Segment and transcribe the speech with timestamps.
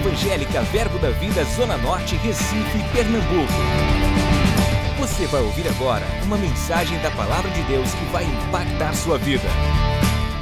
[0.00, 3.52] Evangélica Verbo da Vida Zona Norte, Recife, Pernambuco.
[4.98, 9.44] Você vai ouvir agora uma mensagem da Palavra de Deus que vai impactar sua vida.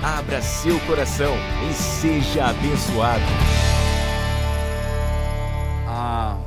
[0.01, 1.35] Abra seu coração
[1.69, 3.25] e seja abençoado.
[5.89, 6.39] Ah,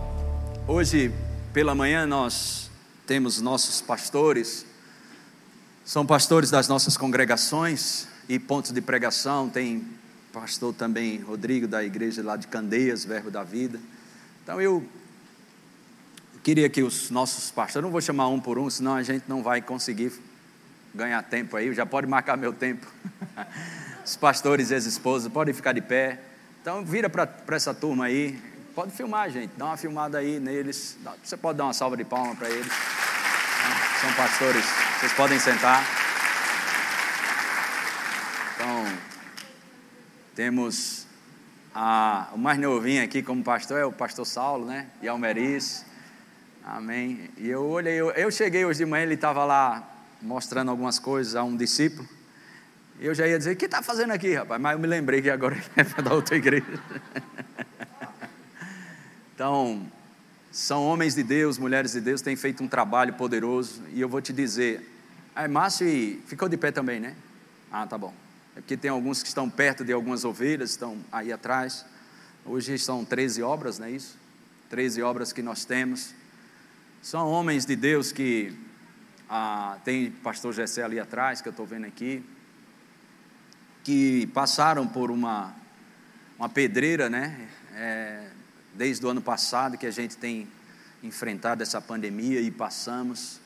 [0.66, 1.14] hoje
[1.52, 2.71] pela manhã nós
[3.05, 4.66] temos nossos pastores,
[5.84, 10.00] são pastores das nossas congregações e pontos de pregação, tem
[10.31, 13.80] pastor também Rodrigo da igreja lá de Candeias, Verbo da Vida.
[14.44, 14.85] Então eu
[16.44, 19.44] queria que os nossos pastores, não vou chamar um por um, senão a gente não
[19.44, 20.12] vai conseguir
[20.94, 22.88] ganhar tempo aí, já pode marcar meu tempo.
[24.03, 26.20] Os pastores e as esposas podem ficar de pé.
[26.59, 28.38] Então vira para essa turma aí,
[28.73, 30.98] pode filmar, gente, dá uma filmada aí neles.
[31.23, 32.72] Você pode dar uma salva de palmas para eles.
[34.02, 34.66] São pastores,
[35.00, 35.86] vocês podem sentar.
[38.55, 38.86] Então,
[40.35, 41.08] temos
[41.73, 44.88] a, o mais novinho aqui como pastor é o pastor Saulo, né?
[45.02, 45.86] E Almeriz.
[46.64, 47.30] Amém.
[47.38, 49.88] E eu olhei, eu, eu cheguei hoje de manhã, ele estava lá
[50.22, 52.08] mostrando algumas coisas a um discípulo.
[53.00, 54.61] E eu já ia dizer, o que está fazendo aqui, rapaz?
[54.61, 56.66] Mas eu me lembrei que agora ele é para da outra igreja.
[59.34, 59.86] então,
[60.52, 63.81] são homens de Deus, mulheres de Deus, têm feito um trabalho poderoso.
[63.91, 64.88] E eu vou te dizer,
[65.36, 65.88] é Márcio
[66.28, 67.16] ficou de pé também, né?
[67.72, 68.13] Ah, tá bom.
[68.55, 71.85] É porque tem alguns que estão perto de algumas ovelhas, estão aí atrás.
[72.45, 74.17] Hoje são 13 obras, não é isso?
[74.69, 76.13] 13 obras que nós temos.
[77.02, 78.53] São homens de Deus que
[79.29, 82.23] ah, tem pastor Gessé ali atrás, que eu estou vendo aqui,
[83.83, 85.55] que passaram por uma,
[86.38, 87.47] uma pedreira, né?
[87.73, 88.27] É,
[88.73, 90.47] desde o ano passado que a gente tem
[91.02, 93.39] enfrentado essa pandemia e passamos.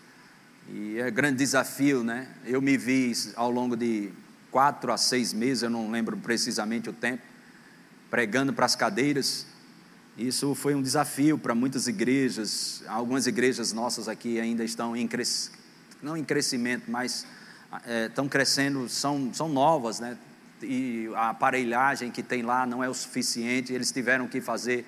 [0.67, 2.27] E é grande desafio, né?
[2.43, 4.11] Eu me vi ao longo de
[4.55, 7.21] quatro a seis meses, eu não lembro precisamente o tempo,
[8.09, 9.45] pregando para as cadeiras.
[10.17, 12.81] Isso foi um desafio para muitas igrejas.
[12.87, 15.59] Algumas igrejas nossas aqui ainda estão em crescimento
[16.01, 17.27] não em crescimento, mas
[17.85, 20.17] é, estão crescendo, são, são novas, né?
[20.61, 24.85] E a aparelhagem que tem lá não é o suficiente, eles tiveram que fazer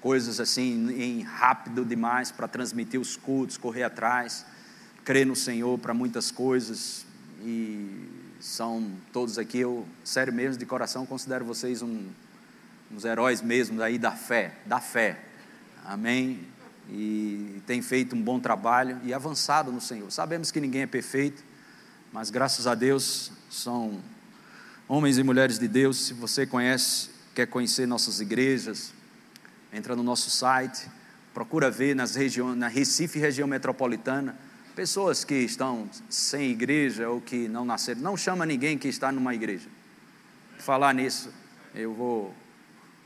[0.00, 4.46] coisas assim em rápido demais para transmitir os cultos, correr atrás,
[5.04, 7.04] crer no Senhor para muitas coisas
[7.42, 12.08] e são todos aqui eu sério mesmo de coração considero vocês um,
[12.90, 15.20] uns heróis mesmo aí da fé, da fé.
[15.84, 16.40] Amém
[16.92, 20.10] e tem feito um bom trabalho e avançado no Senhor.
[20.10, 21.42] Sabemos que ninguém é perfeito,
[22.12, 24.00] mas graças a Deus são
[24.88, 25.98] homens e mulheres de Deus.
[26.06, 28.92] Se você conhece, quer conhecer nossas igrejas,
[29.72, 30.88] entra no nosso site,
[31.32, 34.36] procura ver nas regiões, na Recife região metropolitana,
[34.80, 38.00] pessoas que estão sem igreja ou que não nasceram.
[38.00, 39.68] Não chama ninguém que está numa igreja.
[40.56, 41.30] Falar nisso,
[41.74, 42.34] eu vou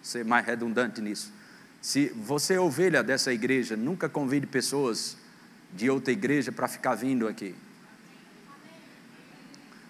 [0.01, 1.33] ser mais redundante nisso.
[1.83, 5.17] Se você é ovelha dessa igreja, nunca convide pessoas
[5.73, 7.57] de outra igreja para ficar vindo aqui.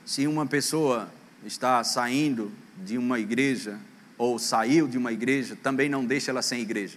[0.06, 1.12] Se uma pessoa
[1.44, 3.78] está saindo de uma igreja
[4.16, 6.96] ou saiu de uma igreja, também não deixe ela sem igreja.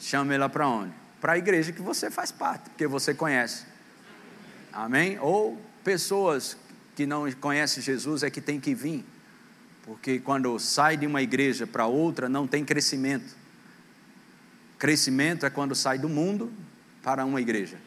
[0.00, 0.94] Chame ela para onde?
[1.20, 3.76] Para a igreja que você faz parte, porque você conhece.
[4.72, 5.18] Amém?
[5.20, 6.56] Ou pessoas
[6.94, 9.04] que não conhecem Jesus é que tem que vir,
[9.84, 13.36] porque quando sai de uma igreja para outra não tem crescimento.
[14.78, 16.52] Crescimento é quando sai do mundo
[17.02, 17.78] para uma igreja.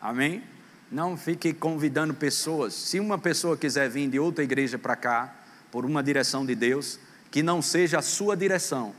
[0.00, 0.42] Amém?
[0.90, 2.74] Não fique convidando pessoas.
[2.74, 5.34] Se uma pessoa quiser vir de outra igreja para cá,
[5.70, 6.98] por uma direção de Deus,
[7.30, 8.94] que não seja a sua direção,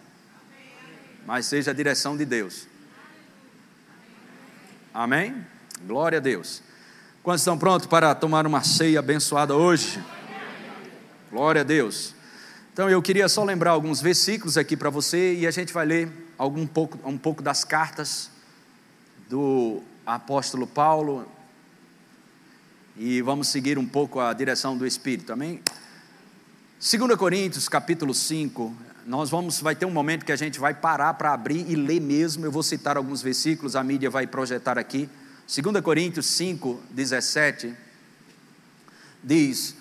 [1.26, 2.68] mas seja a direção de Deus.
[4.94, 5.46] Amém?
[5.82, 6.62] Glória a Deus.
[7.22, 10.02] Quantos estão prontos para tomar uma ceia abençoada hoje?
[11.32, 12.14] Glória a Deus.
[12.72, 16.10] Então eu queria só lembrar alguns versículos aqui para você e a gente vai ler
[16.38, 18.30] algum pouco, um pouco das cartas
[19.30, 21.28] do apóstolo Paulo
[22.98, 25.62] e vamos seguir um pouco a direção do Espírito, amém?
[26.80, 28.76] 2 Coríntios capítulo 5,
[29.06, 32.00] nós vamos, vai ter um momento que a gente vai parar para abrir e ler
[32.00, 35.10] mesmo, eu vou citar alguns versículos, a mídia vai projetar aqui,
[35.48, 37.74] 2 Coríntios 5, 17,
[39.24, 39.76] diz,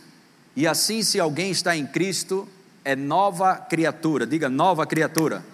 [0.55, 2.49] e assim se alguém está em Cristo,
[2.85, 4.27] é nova criatura.
[4.27, 5.45] Diga nova criatura.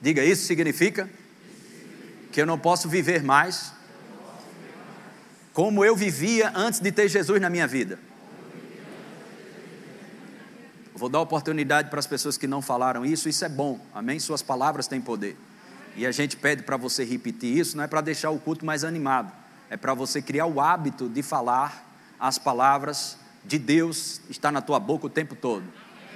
[0.00, 1.08] Diga isso significa
[2.32, 3.72] que eu não posso viver mais
[5.52, 7.98] como eu vivia antes de ter Jesus na minha vida.
[10.94, 14.18] Vou dar oportunidade para as pessoas que não falaram isso, isso é bom, amém?
[14.18, 15.36] Suas palavras têm poder.
[15.96, 18.84] E a gente pede para você repetir isso, não é para deixar o culto mais
[18.84, 19.32] animado,
[19.68, 21.86] é para você criar o hábito de falar
[22.18, 25.64] as palavras de Deus está na tua boca o tempo todo.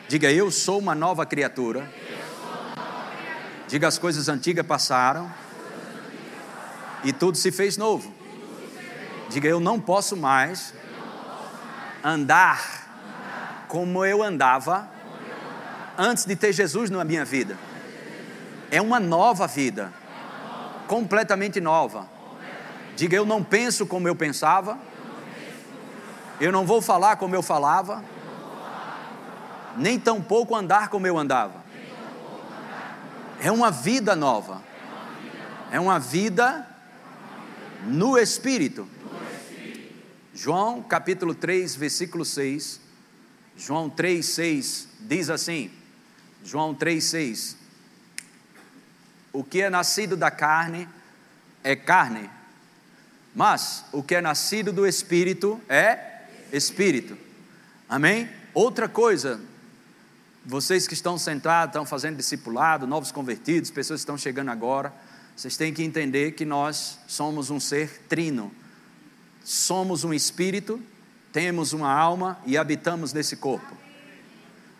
[0.06, 1.91] Diga, eu sou uma nova criatura.
[3.67, 5.32] Diga, as coisas antigas passaram
[7.03, 8.12] e tudo se fez novo.
[9.31, 10.75] Diga, eu não posso mais
[12.03, 14.88] andar como eu andava
[15.97, 17.56] antes de ter Jesus na minha vida.
[18.75, 19.94] É uma nova vida,
[20.88, 22.09] completamente nova.
[22.97, 24.76] Diga, eu não penso como eu pensava,
[26.41, 28.03] eu não vou falar como eu falava,
[29.76, 31.62] nem tampouco andar como eu andava.
[33.38, 34.61] É uma vida nova,
[35.71, 36.67] é uma vida
[37.85, 38.88] no Espírito.
[40.35, 42.81] João capítulo 3, versículo 6.
[43.56, 45.71] João 3, 6 diz assim:
[46.43, 47.63] João 3, 6.
[49.34, 50.88] O que é nascido da carne
[51.62, 52.31] é carne,
[53.34, 57.19] mas o que é nascido do Espírito é Espírito.
[57.86, 58.31] Amém?
[58.54, 59.38] Outra coisa,
[60.46, 64.90] vocês que estão sentados, estão fazendo discipulado, novos convertidos, pessoas que estão chegando agora,
[65.37, 68.50] vocês têm que entender que nós somos um ser trino
[69.44, 70.80] somos um espírito,
[71.30, 73.76] temos uma alma e habitamos nesse corpo.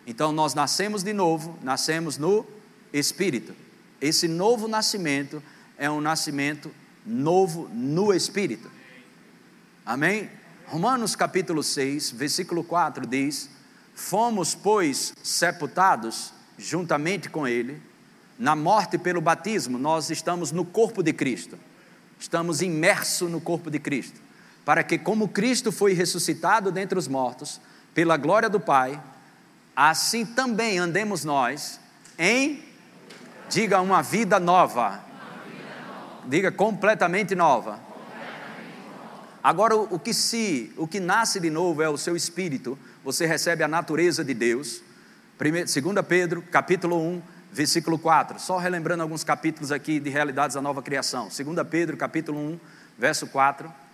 [0.07, 2.45] Então nós nascemos de novo, nascemos no
[2.91, 3.55] espírito.
[4.05, 5.41] Esse novo nascimento
[5.79, 6.71] é um nascimento
[7.03, 8.69] novo no espírito.
[9.83, 10.29] Amém?
[10.67, 13.49] Romanos capítulo 6, versículo 4 diz:
[13.95, 17.81] Fomos, pois, sepultados juntamente com Ele,
[18.37, 21.57] na morte pelo batismo, nós estamos no corpo de Cristo,
[22.19, 24.21] estamos imersos no corpo de Cristo
[24.63, 27.59] para que, como Cristo foi ressuscitado dentre os mortos,
[27.95, 29.01] pela glória do Pai,
[29.75, 31.79] assim também andemos nós
[32.19, 32.74] em,
[33.49, 35.03] diga, uma vida nova.
[36.25, 37.79] Diga, completamente nova.
[39.43, 43.63] Agora, o que se, o que nasce de novo é o seu espírito, você recebe
[43.63, 44.81] a natureza de Deus.
[45.37, 45.73] 2
[46.07, 47.21] Pedro, capítulo 1,
[47.51, 48.39] versículo 4.
[48.39, 51.27] Só relembrando alguns capítulos aqui de realidades da nova criação.
[51.27, 52.59] 2 Pedro, capítulo 1,
[52.97, 53.85] verso 4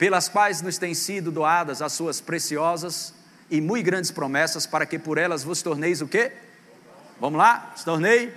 [0.00, 3.12] pelas quais nos têm sido doadas as suas preciosas
[3.50, 6.32] e muito grandes promessas, para que por elas vos torneis o quê?
[7.20, 7.74] Vamos lá?
[7.76, 8.32] Se tornei?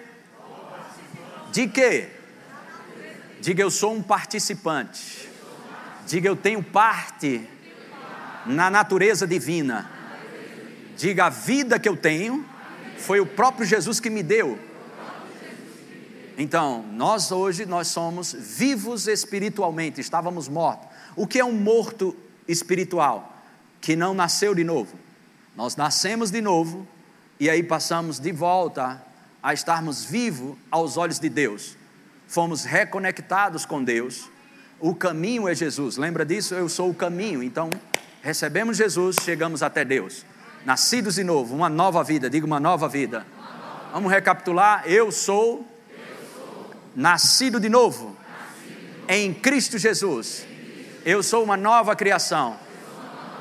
[1.53, 2.09] De quê?
[3.39, 5.29] Diga eu sou um participante.
[6.07, 7.47] Diga eu tenho parte
[8.47, 9.87] na natureza divina.
[10.97, 12.43] Diga a vida que eu tenho
[12.97, 14.57] foi o próprio Jesus que me deu.
[16.39, 20.89] Então, nós hoje nós somos vivos espiritualmente, estávamos mortos.
[21.15, 22.15] O que é um morto
[22.47, 23.31] espiritual?
[23.79, 24.97] Que não nasceu de novo.
[25.55, 26.87] Nós nascemos de novo
[27.39, 29.12] e aí passamos de volta
[29.43, 31.77] a estarmos vivos aos olhos de Deus.
[32.27, 34.29] Fomos reconectados com Deus.
[34.79, 35.97] O caminho é Jesus.
[35.97, 36.55] Lembra disso?
[36.55, 37.43] Eu sou o caminho.
[37.43, 37.69] Então,
[38.21, 40.25] recebemos Jesus, chegamos até Deus.
[40.65, 42.29] Nascidos de novo, uma nova vida.
[42.29, 43.27] Diga uma nova vida.
[43.91, 44.83] Vamos recapitular.
[44.87, 45.67] Eu sou,
[46.95, 48.15] nascido de novo
[49.07, 50.45] em Cristo Jesus
[51.05, 52.57] eu sou uma nova criação.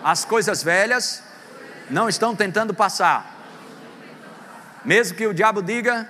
[0.02, 1.22] As coisas velhas
[1.88, 3.31] não estão tentando passar.
[4.84, 6.08] Mesmo que o diabo diga,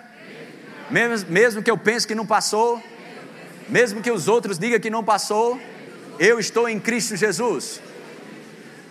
[0.91, 2.83] mesmo, mesmo que eu pense que não passou,
[3.69, 5.61] mesmo que os outros digam que não passou,
[6.19, 7.81] eu estou em Cristo Jesus.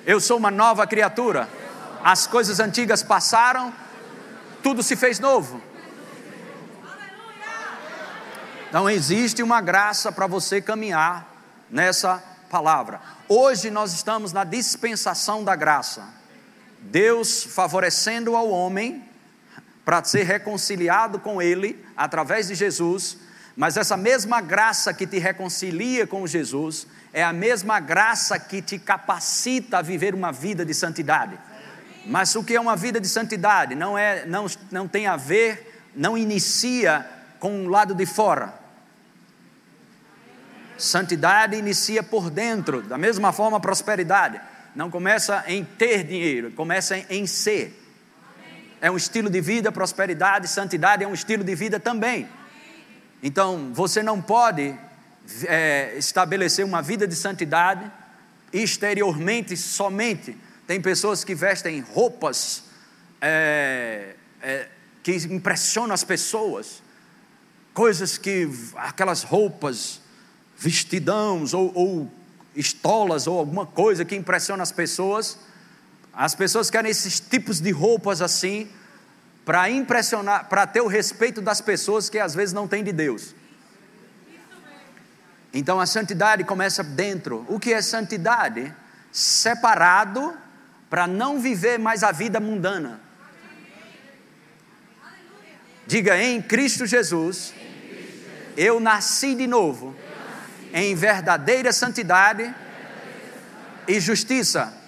[0.06, 1.48] Eu sou uma nova criatura.
[2.04, 3.74] As coisas antigas passaram,
[4.64, 5.62] tudo se fez novo.
[8.70, 11.28] Então existe uma graça para você caminhar
[11.70, 13.02] nessa palavra.
[13.28, 16.08] Hoje nós estamos na dispensação da graça.
[16.80, 19.11] Deus favorecendo ao homem
[19.84, 23.18] para ser reconciliado com ele através de Jesus,
[23.56, 28.80] mas essa mesma graça que te reconcilia com Jesus é a mesma graça que te
[28.80, 31.38] capacita a viver uma vida de santidade.
[32.06, 33.76] Mas o que é uma vida de santidade?
[33.76, 37.06] Não é não, não tem a ver, não inicia
[37.40, 38.54] com o lado de fora.
[40.78, 44.42] Santidade inicia por dentro, da mesma forma prosperidade.
[44.76, 47.81] Não começa em ter dinheiro, começa em ser.
[48.82, 52.28] É um estilo de vida, prosperidade, santidade é um estilo de vida também.
[53.22, 54.76] Então, você não pode
[55.46, 57.90] é, estabelecer uma vida de santidade
[58.52, 60.36] exteriormente somente.
[60.66, 62.64] Tem pessoas que vestem roupas
[63.22, 64.68] é, é,
[65.04, 66.82] que impressionam as pessoas,
[67.76, 70.02] coisas que, aquelas roupas
[70.58, 72.12] vestidãos ou, ou
[72.56, 75.38] estolas ou alguma coisa que impressiona as pessoas.
[76.14, 78.70] As pessoas querem esses tipos de roupas assim
[79.46, 83.34] para impressionar, para ter o respeito das pessoas que às vezes não têm de Deus.
[85.54, 87.46] Então a santidade começa dentro.
[87.48, 88.74] O que é santidade?
[89.12, 90.38] Separado
[90.90, 93.02] para não viver mais a vida mundana.
[95.88, 97.54] Diga em Cristo Jesus,
[98.56, 99.96] eu nasci de novo
[100.74, 102.54] em verdadeira santidade
[103.88, 104.81] e justiça.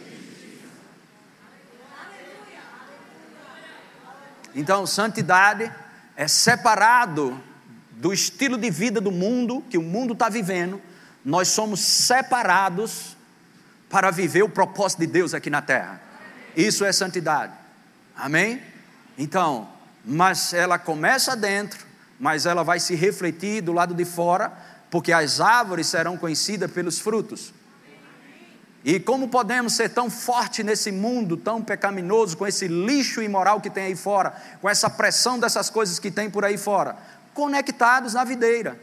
[4.56, 5.72] Então, santidade
[6.16, 7.40] é separado
[7.92, 10.82] do estilo de vida do mundo, que o mundo está vivendo,
[11.24, 13.16] nós somos separados
[13.90, 16.02] para viver o propósito de Deus aqui na terra.
[16.56, 17.54] Isso é santidade.
[18.16, 18.62] Amém?
[19.18, 19.70] Então,
[20.04, 21.86] mas ela começa dentro,
[22.20, 24.52] mas ela vai se refletir do lado de fora,
[24.92, 27.54] porque as árvores serão conhecidas pelos frutos.
[28.84, 33.70] E como podemos ser tão forte nesse mundo tão pecaminoso, com esse lixo imoral que
[33.70, 36.98] tem aí fora, com essa pressão dessas coisas que tem por aí fora?
[37.34, 38.78] Conectados na videira.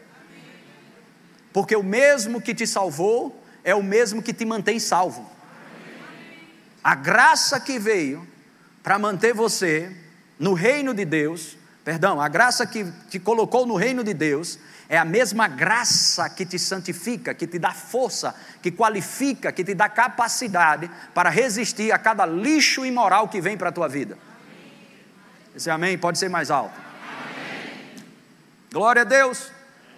[1.52, 5.30] Porque o mesmo que te salvou é o mesmo que te mantém salvo.
[6.83, 8.26] A graça que veio
[8.83, 9.95] para manter você
[10.38, 14.58] no reino de Deus, perdão, a graça que te colocou no reino de Deus,
[14.88, 19.72] é a mesma graça que te santifica, que te dá força, que qualifica, que te
[19.72, 24.18] dá capacidade para resistir a cada lixo imoral que vem para a tua vida.
[25.54, 26.75] Esse amém pode ser mais alto.
[26.75, 28.04] Amém.
[28.72, 29.52] Glória a Deus.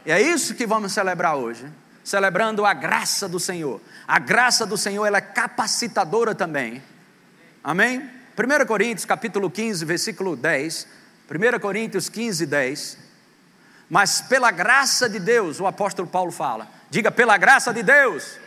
[0.05, 1.65] E é isso que vamos celebrar hoje,
[2.05, 3.81] celebrando a graça do Senhor.
[4.07, 6.83] A graça do Senhor ela é capacitadora também.
[7.65, 8.11] Amém?
[8.37, 10.87] 1 Coríntios capítulo 15, versículo 10.
[11.33, 12.99] 1 Coríntios 15, 10.
[13.89, 16.69] Mas pela graça de Deus, o apóstolo Paulo fala.
[16.91, 18.25] Diga, pela graça de Deus.
[18.25, 18.39] Graça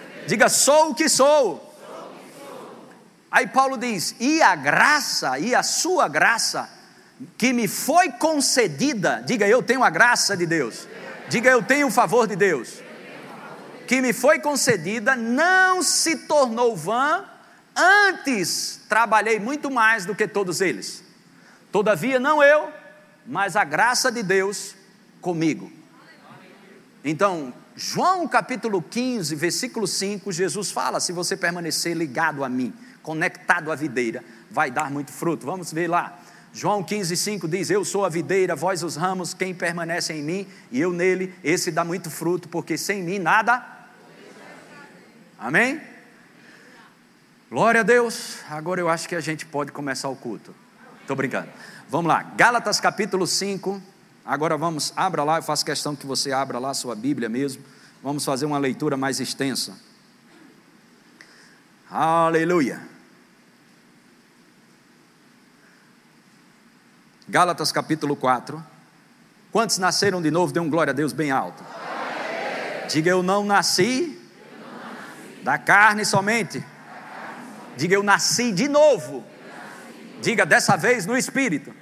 [0.00, 0.26] de Deus.
[0.26, 1.74] Diga, sou o que sou.
[1.86, 2.88] sou, que sou.
[3.30, 6.68] Aí Paulo diz: e a graça, e a sua graça,
[7.36, 10.86] que me foi concedida, diga, eu tenho a graça de Deus.
[11.28, 12.82] Diga, eu tenho o favor de Deus.
[13.86, 17.26] Que me foi concedida, não se tornou vã
[17.74, 21.01] Antes trabalhei muito mais do que todos eles.
[21.72, 22.70] Todavia, não eu,
[23.26, 24.76] mas a graça de Deus
[25.22, 25.72] comigo.
[27.02, 33.72] Então, João capítulo 15, versículo 5, Jesus fala: se você permanecer ligado a mim, conectado
[33.72, 35.46] à videira, vai dar muito fruto.
[35.46, 36.18] Vamos ver lá.
[36.52, 40.46] João 15, 5 diz: Eu sou a videira, vós os ramos, quem permanece em mim
[40.70, 43.66] e eu nele, esse dá muito fruto, porque sem mim nada.
[45.38, 45.80] Amém?
[47.50, 48.36] Glória a Deus.
[48.50, 50.54] Agora eu acho que a gente pode começar o culto.
[51.02, 51.48] Estou brincando.
[51.88, 52.22] Vamos lá.
[52.36, 53.82] Gálatas capítulo 5.
[54.24, 57.62] Agora vamos, abra lá, eu faço questão que você abra lá a sua Bíblia mesmo.
[58.02, 59.78] Vamos fazer uma leitura mais extensa.
[61.90, 62.80] Aleluia.
[67.28, 68.64] Gálatas capítulo 4.
[69.50, 70.52] Quantos nasceram de novo?
[70.52, 71.62] Dê um glória a Deus bem alto.
[72.88, 74.18] Diga eu não nasci
[75.42, 76.64] da carne somente
[77.76, 79.24] Diga, eu nasci de novo.
[80.22, 81.74] Diga, dessa vez no Espírito.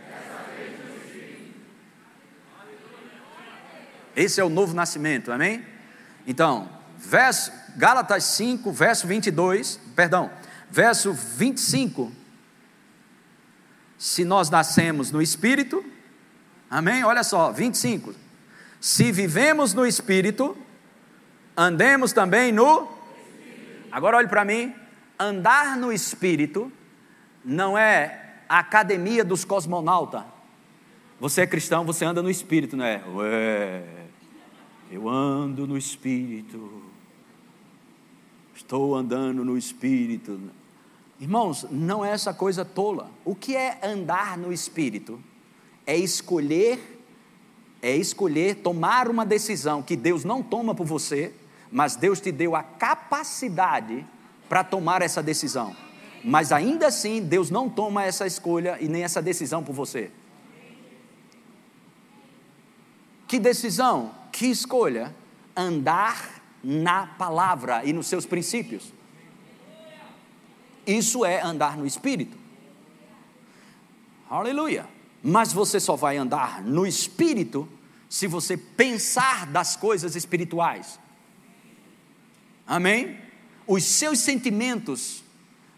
[4.16, 5.64] Esse é o novo nascimento, amém?
[6.26, 10.30] Então, verso, Gálatas 5, verso 22, perdão,
[10.70, 12.10] verso 25.
[13.98, 15.84] Se nós nascemos no Espírito,
[16.70, 17.04] amém?
[17.04, 18.14] Olha só, 25.
[18.80, 20.56] Se vivemos no Espírito,
[21.56, 22.90] andemos também no.
[23.92, 24.74] Agora olhe para mim,
[25.18, 26.72] andar no espírito
[27.44, 30.24] não é a academia dos cosmonautas.
[31.20, 33.00] Você é cristão, você anda no espírito, não é?
[33.14, 33.84] Ué,
[34.90, 36.82] eu ando no espírito.
[38.52, 40.40] Estou andando no espírito.
[41.20, 43.08] Irmãos, não é essa coisa tola.
[43.24, 45.22] O que é andar no espírito?
[45.86, 46.98] É escolher
[47.80, 51.32] é escolher tomar uma decisão que Deus não toma por você,
[51.72, 54.04] mas Deus te deu a capacidade
[54.50, 55.74] para tomar essa decisão.
[56.22, 60.10] Mas ainda assim, Deus não toma essa escolha e nem essa decisão por você.
[63.26, 65.14] Que decisão, que escolha?
[65.56, 68.92] Andar na palavra e nos seus princípios.
[70.86, 72.36] Isso é andar no espírito.
[74.28, 74.86] Aleluia.
[75.22, 77.68] Mas você só vai andar no espírito
[78.08, 80.98] se você pensar das coisas espirituais.
[82.66, 83.30] Amém?
[83.70, 85.22] os seus sentimentos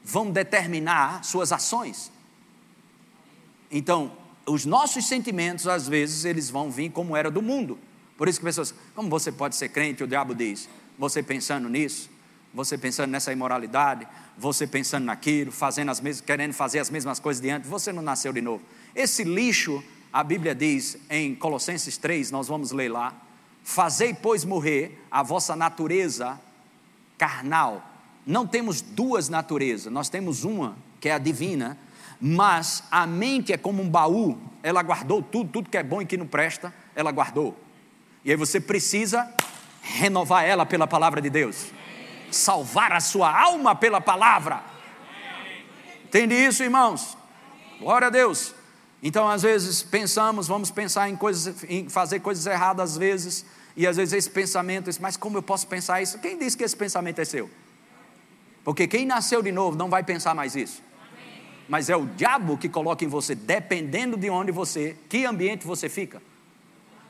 [0.04, 2.10] vão determinar suas ações.
[3.70, 4.12] Então,
[4.46, 7.78] os nossos sentimentos, às vezes, eles vão vir como era do mundo.
[8.16, 10.04] Por isso que pessoas, como você pode ser crente?
[10.04, 10.68] O diabo diz,
[10.98, 12.10] você pensando nisso,
[12.52, 14.06] você pensando nessa imoralidade,
[14.36, 18.32] você pensando naquilo, fazendo as mesmas, querendo fazer as mesmas coisas diante, você não nasceu
[18.32, 18.62] de novo.
[18.94, 19.82] Esse lixo,
[20.12, 23.14] a Bíblia diz em Colossenses 3, nós vamos ler lá,
[23.64, 26.38] fazei, pois, morrer a vossa natureza
[27.16, 27.91] carnal.
[28.26, 31.78] Não temos duas naturezas, nós temos uma, que é a divina,
[32.24, 36.06] Mas a mente é como um baú, ela guardou tudo, tudo que é bom e
[36.06, 37.58] que não presta, ela guardou.
[38.24, 39.28] E aí você precisa
[39.82, 41.72] renovar ela pela palavra de Deus,
[42.30, 44.62] salvar a sua alma pela palavra.
[46.04, 47.18] Entende isso, irmãos?
[47.80, 48.54] Glória a Deus.
[49.02, 53.44] Então, às vezes, pensamos, vamos pensar em coisas, em fazer coisas erradas às vezes,
[53.76, 56.20] e às vezes esse pensamento, mas como eu posso pensar isso?
[56.20, 57.50] Quem disse que esse pensamento é seu?
[58.64, 60.82] Porque quem nasceu de novo não vai pensar mais isso.
[61.68, 65.88] Mas é o diabo que coloca em você, dependendo de onde você, que ambiente você
[65.88, 66.22] fica.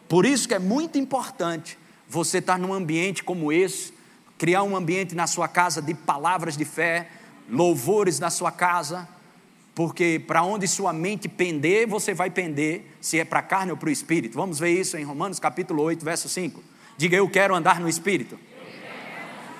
[0.08, 1.78] Por isso que é muito importante
[2.08, 3.92] você estar num ambiente como esse,
[4.38, 7.08] criar um ambiente na sua casa de palavras de fé,
[7.48, 9.08] louvores na sua casa,
[9.74, 13.76] porque para onde sua mente pender, você vai pender, se é para a carne ou
[13.76, 14.34] para o espírito.
[14.34, 16.62] Vamos ver isso em Romanos capítulo 8, verso 5.
[16.96, 18.38] Diga, eu quero andar no espírito.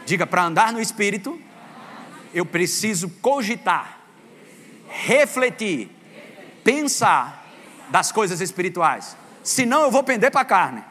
[0.05, 1.41] Diga, para andar no espírito,
[2.33, 3.99] eu preciso cogitar,
[4.89, 5.91] refletir,
[6.65, 7.45] pensar
[7.89, 9.17] das coisas espirituais.
[9.43, 10.85] Senão eu vou pender para a carne.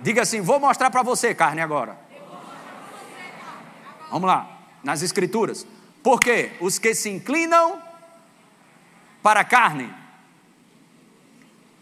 [0.00, 1.98] Diga assim: vou mostrar para você, carne, agora.
[4.10, 5.66] Vamos lá, nas escrituras.
[6.02, 7.82] Porque os que se inclinam
[9.22, 9.92] para a carne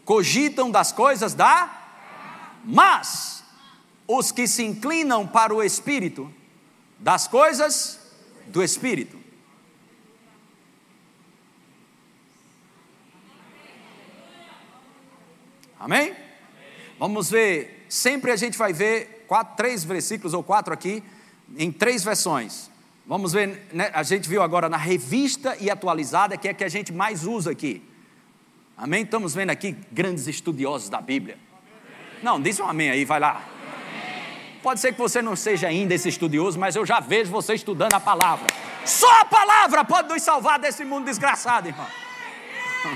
[0.04, 1.70] cogitam das coisas da,
[2.64, 3.44] mas
[4.06, 6.32] os que se inclinam para o espírito,
[6.98, 8.03] das coisas
[8.46, 9.18] do espírito.
[15.78, 16.14] Amém?
[16.98, 21.02] Vamos ver, sempre a gente vai ver quatro, três versículos ou quatro aqui,
[21.56, 22.70] em três versões.
[23.06, 26.64] Vamos ver, né, a gente viu agora na revista e atualizada, que é a que
[26.64, 27.82] a gente mais usa aqui.
[28.76, 29.02] Amém?
[29.02, 31.36] Estamos vendo aqui grandes estudiosos da Bíblia.
[32.22, 33.53] Não, diz um amém aí, vai lá.
[34.64, 37.92] Pode ser que você não seja ainda esse estudioso, mas eu já vejo você estudando
[37.92, 38.47] a palavra.
[38.87, 41.87] Só a palavra pode nos salvar desse mundo desgraçado, irmão.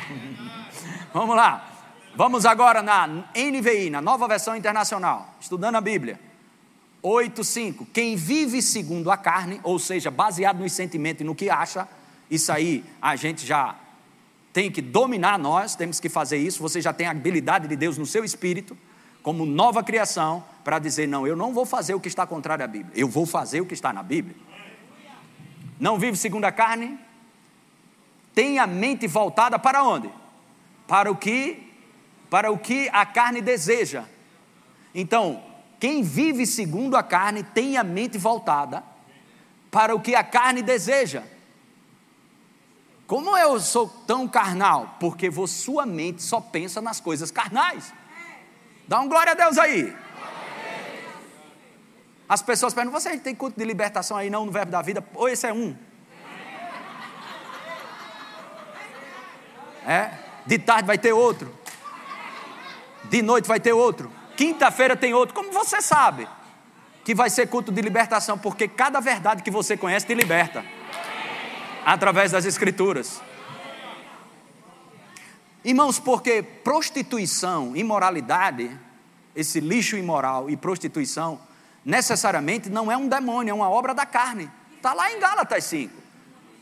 [1.12, 1.69] Vamos lá.
[2.16, 6.19] Vamos agora na NVI, na nova versão internacional, estudando a Bíblia.
[7.03, 7.87] 8:5.
[7.92, 11.87] Quem vive segundo a carne, ou seja, baseado nos sentimentos e no que acha,
[12.31, 13.77] isso aí a gente já
[14.55, 16.62] tem que dominar nós, temos que fazer isso.
[16.62, 18.75] Você já tem a habilidade de Deus no seu espírito,
[19.22, 22.68] como nova criação, para dizer: não, eu não vou fazer o que está contrário à
[22.68, 24.37] Bíblia, eu vou fazer o que está na Bíblia.
[25.78, 26.98] Não vive segundo a carne,
[28.35, 30.11] tem a mente voltada para onde?
[30.87, 31.64] Para o que
[32.31, 34.04] para o que a carne deseja.
[34.94, 35.42] Então,
[35.81, 38.83] quem vive segundo a carne tem a mente voltada
[39.70, 41.22] para o que a carne deseja.
[43.07, 44.96] Como eu sou tão carnal?
[45.00, 47.94] Porque sua mente só pensa nas coisas carnais.
[48.88, 49.94] Dá um glória a Deus aí.
[52.27, 55.05] As pessoas perguntam: você tem culto de libertação aí não no verbo da vida?
[55.14, 55.77] Ou esse é um?
[59.87, 60.11] É?
[60.46, 61.55] De tarde vai ter outro.
[63.05, 64.11] De noite vai ter outro.
[64.37, 65.35] Quinta-feira tem outro.
[65.35, 66.27] Como você sabe
[67.05, 68.38] que vai ser culto de libertação?
[68.38, 70.64] Porque cada verdade que você conhece te liberta
[71.85, 73.22] através das Escrituras.
[75.68, 78.70] Irmãos, porque prostituição, imoralidade,
[79.37, 81.38] esse lixo imoral e prostituição,
[81.85, 84.50] necessariamente não é um demônio, é uma obra da carne.
[84.76, 85.92] Está lá em Gálatas 5.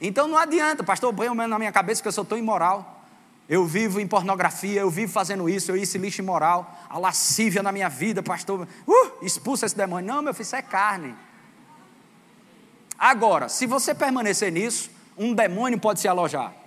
[0.01, 3.05] Então não adianta, pastor, põe na minha cabeça que eu sou tão imoral.
[3.49, 7.71] Eu vivo em pornografia, eu vivo fazendo isso, eu esse lixo imoral, a lascívia na
[7.71, 8.67] minha vida, pastor.
[8.89, 10.13] Uh, expulsa esse demônio.
[10.13, 11.15] Não, meu filho, isso é carne.
[12.99, 16.66] Agora, se você permanecer nisso, um demônio pode se alojar.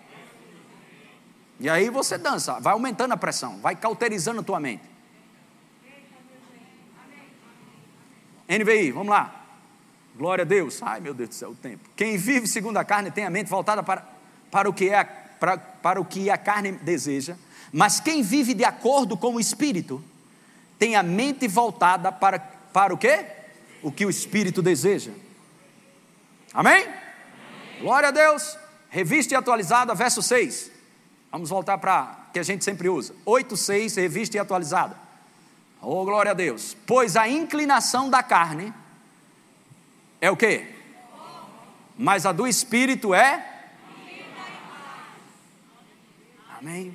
[1.60, 4.84] E aí você dança, vai aumentando a pressão, vai cauterizando a tua mente.
[8.48, 9.46] NVI, vamos lá.
[10.16, 10.82] Glória a Deus.
[10.82, 11.88] Ai, meu Deus do céu, o tempo.
[11.96, 14.08] Quem vive segundo a carne tem a mente voltada para,
[14.50, 15.04] para o que é
[15.40, 17.38] para, para o que a carne deseja,
[17.72, 20.04] mas quem vive de acordo com o Espírito
[20.78, 23.26] tem a mente voltada para, para o quê?
[23.82, 25.12] O que o Espírito deseja.
[26.54, 26.84] Amém?
[26.84, 26.94] Amém.
[27.82, 28.58] Glória a Deus.
[28.90, 30.72] Revista e atualizada, verso 6.
[31.32, 33.14] Vamos voltar para que a gente sempre usa.
[33.26, 34.98] 8, 6, revista e atualizada.
[35.82, 36.76] Oh, glória a Deus.
[36.86, 38.74] Pois a inclinação da carne
[40.20, 40.76] é o quê?
[41.98, 43.50] Mas a do espírito é
[46.60, 46.94] Amém?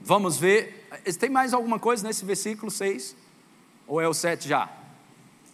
[0.00, 0.88] Vamos ver.
[1.18, 3.14] Tem mais alguma coisa nesse versículo 6?
[3.86, 4.70] Ou é o 7 já?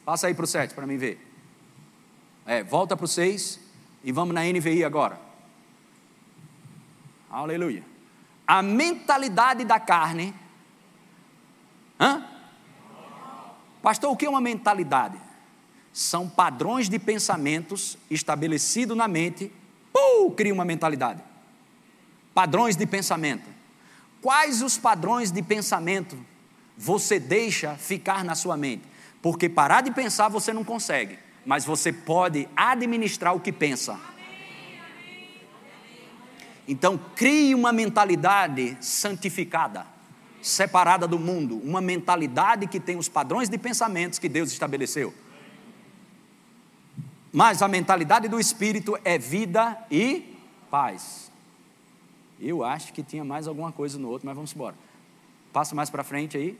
[0.04, 1.20] Passa aí para o 7 para mim ver.
[2.46, 3.58] É, volta para o 6
[4.04, 5.20] e vamos na NVI agora.
[7.30, 7.84] Aleluia.
[8.46, 10.34] A mentalidade da carne.
[11.98, 12.24] Hã?
[13.82, 15.18] Pastor, o que é uma mentalidade?
[15.92, 19.52] são padrões de pensamentos estabelecidos na mente,
[19.94, 21.22] uh, cria uma mentalidade.
[22.32, 23.50] Padrões de pensamento.
[24.22, 26.16] Quais os padrões de pensamento
[26.78, 28.84] você deixa ficar na sua mente?
[29.20, 33.98] Porque parar de pensar você não consegue, mas você pode administrar o que pensa.
[36.66, 39.86] Então, crie uma mentalidade santificada,
[40.40, 45.12] separada do mundo, uma mentalidade que tem os padrões de pensamentos que Deus estabeleceu.
[47.32, 50.36] Mas a mentalidade do espírito é vida e
[50.70, 51.32] paz.
[52.38, 54.76] Eu acho que tinha mais alguma coisa no outro, mas vamos embora.
[55.52, 56.58] Passa mais para frente aí.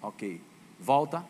[0.00, 0.40] Ok.
[0.78, 1.24] Volta.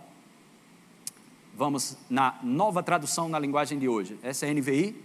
[1.54, 4.18] Vamos na nova tradução na linguagem de hoje.
[4.22, 4.96] Essa é NVI.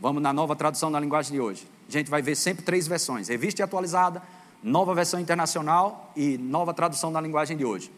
[0.00, 1.66] Vamos na nova tradução na linguagem de hoje.
[1.88, 4.22] A gente vai ver sempre três versões: revista atualizada,
[4.62, 7.90] nova versão internacional e nova tradução na linguagem de hoje.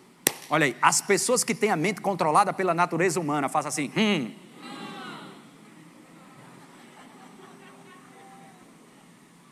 [0.50, 4.30] Olha aí, as pessoas que têm a mente controlada pela natureza humana, faça assim, hum.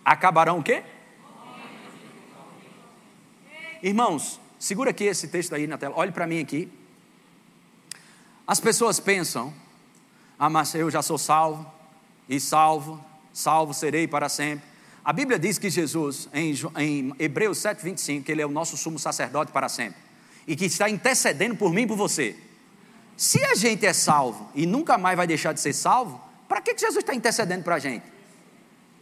[0.04, 0.84] Acabarão o quê?
[3.82, 6.70] Irmãos, segura aqui esse texto aí na tela, olhe para mim aqui.
[8.46, 9.52] As pessoas pensam,
[10.38, 11.66] ah, mas eu já sou salvo,
[12.28, 14.64] e salvo, salvo serei para sempre.
[15.04, 18.76] A Bíblia diz que Jesus, em, em Hebreus 7, 25, que Ele é o nosso
[18.76, 20.06] sumo sacerdote para sempre
[20.46, 22.36] e que está intercedendo por mim e por você.
[23.16, 26.76] Se a gente é salvo e nunca mais vai deixar de ser salvo, para que
[26.76, 28.04] Jesus está intercedendo para a gente?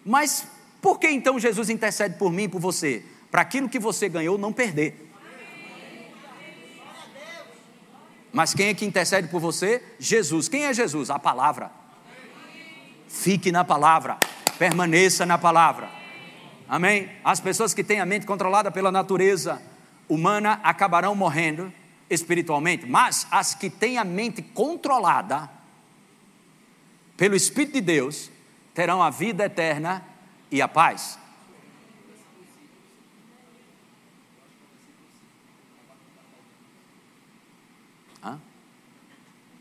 [0.04, 0.46] Mas
[0.80, 3.02] por que então Jesus intercede por mim e por você?
[3.30, 5.04] Para aquilo que você ganhou não perder.
[8.35, 9.81] Mas quem é que intercede por você?
[9.97, 10.49] Jesus.
[10.49, 11.09] Quem é Jesus?
[11.09, 11.70] A palavra.
[13.07, 14.18] Fique na palavra,
[14.59, 15.88] permaneça na palavra.
[16.68, 17.09] Amém?
[17.23, 19.62] As pessoas que têm a mente controlada pela natureza,
[20.09, 21.73] humana acabarão morrendo
[22.11, 25.49] espiritualmente, mas as que têm a mente controlada
[27.16, 28.33] pelo Espírito de Deus
[28.75, 30.05] terão a vida eterna
[30.51, 31.20] e a paz.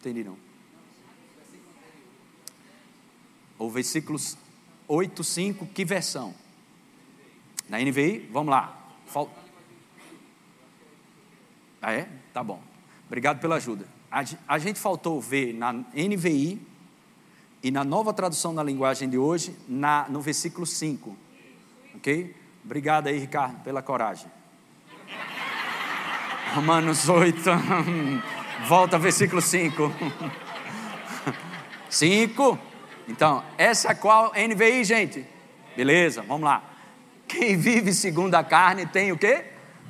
[0.03, 0.35] Entendi não.
[3.57, 4.37] O versículos
[4.85, 6.35] 8, 5, que versão?
[7.69, 8.29] Na NVI?
[8.29, 8.77] Vamos lá.
[9.05, 9.31] Falta.
[11.81, 12.09] Ah, é?
[12.33, 12.61] Tá bom.
[13.07, 13.87] Obrigado pela ajuda.
[14.11, 16.61] A, a gente faltou ver na NVI
[17.63, 21.15] e na nova tradução da linguagem de hoje, na, no versículo 5.
[21.95, 22.35] Ok?
[22.65, 24.29] Obrigado aí, Ricardo, pela coragem.
[26.53, 27.39] Romanos 8,
[28.67, 29.91] volta ao versículo 5.
[31.89, 32.60] 5.
[33.06, 35.26] Então, essa é qual NVI, gente?
[35.76, 36.63] Beleza, vamos lá.
[37.28, 39.43] Quem vive segundo a carne tem o quê?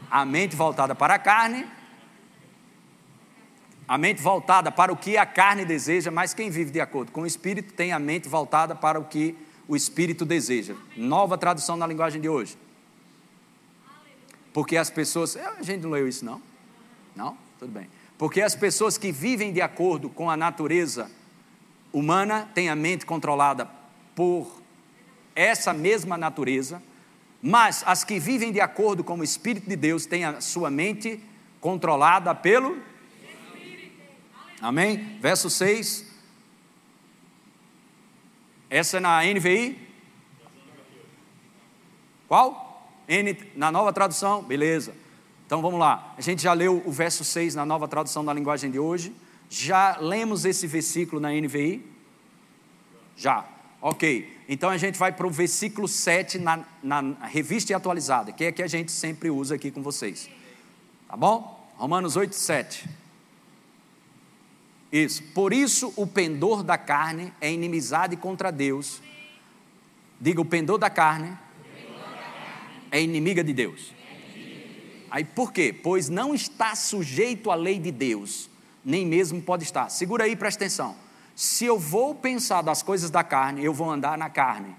[0.10, 1.64] A mente voltada para a carne
[3.88, 7.22] a mente voltada para o que a carne deseja, mas quem vive de acordo com
[7.22, 9.36] o Espírito tem a mente voltada para o que
[9.68, 10.76] o Espírito deseja.
[10.96, 12.58] Nova tradução na linguagem de hoje.
[14.54, 15.36] Porque as pessoas.
[15.36, 16.42] A gente não leu isso, não?
[17.16, 17.38] Não?
[17.60, 17.90] Tudo bem.
[18.24, 21.12] Porque as pessoas que vivem de acordo com a natureza
[21.92, 23.70] humana têm a mente controlada
[24.16, 24.62] por
[25.36, 26.82] essa mesma natureza,
[27.42, 31.22] mas as que vivem de acordo com o Espírito de Deus têm a sua mente
[31.60, 32.82] controlada pelo
[34.62, 35.18] Amém?
[35.20, 36.10] Verso 6.
[38.70, 39.86] Essa é na NVI?
[42.30, 42.90] Qual?
[43.06, 44.42] N, na nova tradução?
[44.42, 45.03] Beleza.
[45.54, 46.16] Então vamos lá.
[46.18, 49.14] A gente já leu o verso 6 na nova tradução da linguagem de hoje.
[49.48, 51.86] Já lemos esse versículo na NVI?
[53.16, 53.46] Já.
[53.80, 54.36] Ok.
[54.50, 58.64] Então a gente vai para o versículo 7 na, na revista atualizada, que é que
[58.64, 60.28] a gente sempre usa aqui com vocês.
[61.08, 61.70] Tá bom?
[61.78, 62.90] Romanos 8, 7.
[64.92, 65.22] Isso.
[65.36, 69.04] Por isso o pendor da carne é inimizade contra Deus.
[70.20, 71.38] Diga, o pendor da carne
[72.90, 73.94] é inimiga de Deus.
[75.14, 75.72] Aí por quê?
[75.72, 78.50] Pois não está sujeito à lei de Deus,
[78.84, 79.88] nem mesmo pode estar.
[79.90, 80.96] Segura aí, presta atenção.
[81.36, 84.76] Se eu vou pensar das coisas da carne, eu vou andar na carne.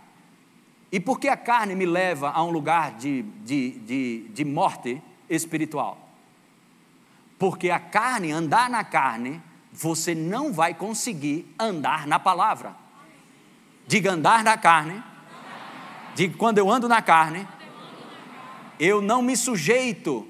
[0.91, 5.01] E por que a carne me leva a um lugar de, de, de, de morte
[5.31, 5.99] espiritual?
[7.39, 9.41] Porque a carne, andar na carne,
[9.73, 12.75] você não vai conseguir andar na palavra.
[13.87, 15.01] Diga andar na carne.
[16.17, 17.47] Diga quando eu ando na carne,
[18.79, 20.27] eu não me sujeito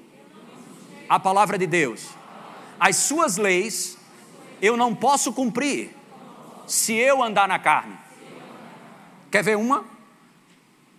[1.09, 2.09] à palavra de Deus.
[2.79, 3.97] As suas leis
[4.61, 5.95] eu não posso cumprir
[6.67, 7.97] se eu andar na carne.
[9.31, 9.85] Quer ver uma?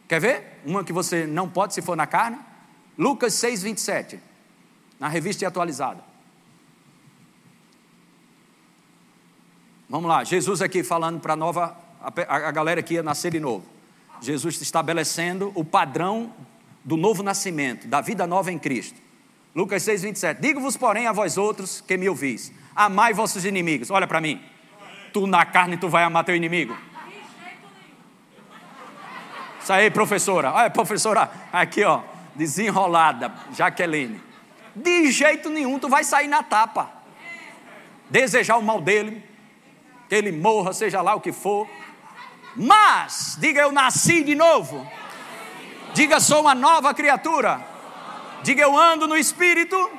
[0.09, 0.61] Quer ver?
[0.65, 2.39] Uma que você não pode se for na carne?
[2.99, 4.21] Lucas 6, 27,
[4.99, 6.03] na revista atualizada.
[9.89, 13.65] Vamos lá, Jesus aqui falando para a nova, a, galera que ia nascer de novo.
[14.21, 16.33] Jesus estabelecendo o padrão
[16.87, 19.03] do novo nascimento, da vida nova em Cristo.
[19.53, 20.41] Lucas 6, 27.
[20.41, 23.91] Digo-vos, porém, a vós outros que me ouvis: amai vossos inimigos.
[23.91, 24.41] Olha para mim.
[25.13, 26.77] Tu na carne, tu vai amar teu inimigo.
[29.61, 30.53] Isso aí, professora.
[30.53, 32.03] Olha, professora, aqui, ó,
[32.37, 34.21] desenrolada, Jaqueline.
[34.77, 36.93] De jeito nenhum, tu vai sair na tapa.
[38.09, 39.25] Desejar o mal dele,
[40.09, 41.67] que ele morra, seja lá o que for.
[42.55, 44.87] Mas, diga eu nasci de novo.
[45.97, 47.67] Diga sou uma nova criatura.
[48.43, 49.91] Diga eu ando no espírito,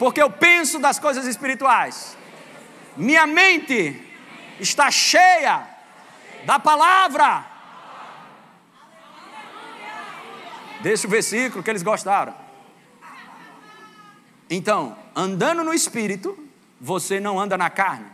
[0.00, 2.18] porque eu penso das coisas espirituais.
[2.96, 4.02] Minha mente
[4.58, 5.64] está cheia
[6.44, 7.46] da palavra.
[10.80, 12.34] Deixa o versículo que eles gostaram.
[14.50, 16.36] Então, andando no espírito,
[16.80, 18.10] você não anda na carne.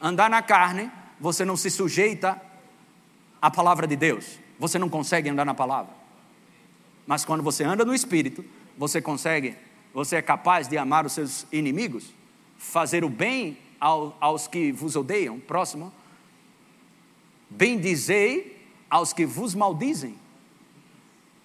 [0.00, 2.42] Andar na carne, você não se sujeita
[3.40, 4.40] à palavra de Deus.
[4.58, 6.01] Você não consegue andar na palavra.
[7.12, 8.42] Mas quando você anda no espírito,
[8.74, 9.54] você consegue,
[9.92, 12.10] você é capaz de amar os seus inimigos,
[12.56, 15.92] fazer o bem ao, aos que vos odeiam, próximo,
[17.50, 20.16] bendizei aos que vos maldizem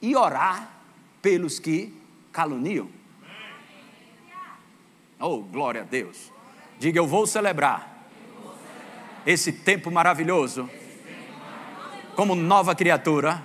[0.02, 0.72] e orar
[1.22, 1.94] pelos que
[2.32, 2.88] caluniam.
[5.20, 6.32] Oh, glória a Deus.
[6.80, 8.08] Diga, eu vou celebrar
[9.26, 10.70] esse tempo maravilhoso
[12.16, 13.44] como nova criatura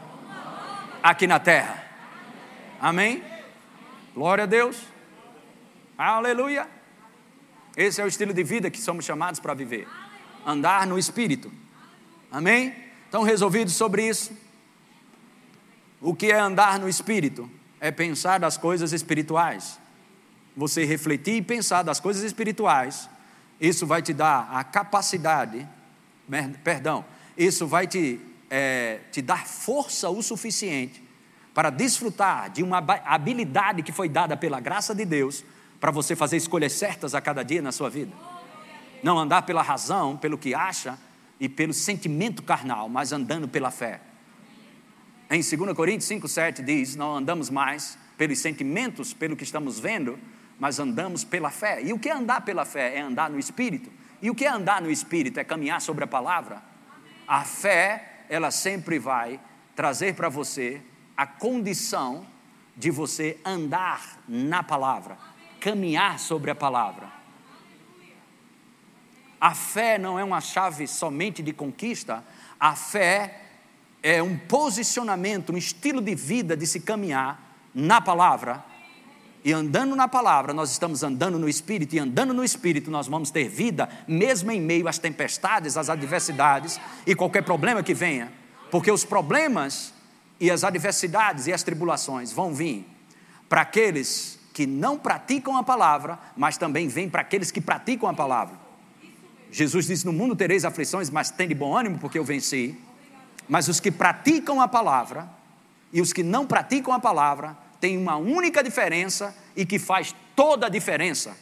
[1.03, 1.82] aqui na terra.
[2.83, 3.23] Amém?
[4.13, 4.77] Glória a Deus.
[5.97, 6.69] Aleluia.
[7.77, 9.87] Esse é o estilo de vida que somos chamados para viver.
[10.45, 11.53] Andar no Espírito.
[12.29, 12.75] Amém?
[13.09, 14.37] Então, resolvidos sobre isso.
[16.01, 17.49] O que é andar no Espírito?
[17.79, 19.79] É pensar das coisas espirituais.
[20.57, 23.09] Você refletir e pensar das coisas espirituais.
[23.61, 25.69] Isso vai te dar a capacidade,
[26.65, 27.05] perdão,
[27.39, 31.12] isso vai te, é, te dar força o suficiente
[31.55, 35.45] para desfrutar de uma habilidade que foi dada pela graça de Deus
[35.81, 38.13] para você fazer escolhas certas a cada dia na sua vida.
[39.03, 40.99] Não andar pela razão, pelo que acha
[41.41, 44.01] e pelo sentimento carnal, mas andando pela fé.
[45.29, 50.19] Em 2 Coríntios 5,7 diz: Não andamos mais pelos sentimentos, pelo que estamos vendo,
[50.59, 51.83] mas andamos pela fé.
[51.83, 52.97] E o que é andar pela fé?
[52.97, 53.91] É andar no Espírito.
[54.21, 55.41] E o que é andar no Espírito?
[55.41, 56.63] É caminhar sobre a palavra.
[57.27, 59.41] A fé, ela sempre vai
[59.75, 60.81] trazer para você
[61.17, 62.27] a condição
[62.77, 65.19] de você andar na palavra,
[65.61, 67.11] caminhar sobre a palavra.
[69.41, 72.25] A fé não é uma chave somente de conquista,
[72.59, 73.41] a fé
[74.03, 78.65] é um posicionamento, um estilo de vida de se caminhar na palavra.
[79.45, 83.31] E andando na palavra, nós estamos andando no Espírito, e andando no Espírito, nós vamos
[83.31, 88.33] ter vida, mesmo em meio às tempestades, às adversidades e qualquer problema que venha,
[88.71, 89.93] porque os problemas
[90.43, 92.85] e as adversidades e as tribulações vão vir
[93.49, 98.13] para aqueles que não praticam a palavra, mas também vêm para aqueles que praticam a
[98.13, 98.57] palavra.
[99.53, 102.77] Jesus disse: No mundo tereis aflições, mas tem de bom ânimo, porque eu venci.
[103.49, 105.31] Mas os que praticam a palavra
[105.93, 110.67] e os que não praticam a palavra têm uma única diferença e que faz toda
[110.67, 111.37] a diferença.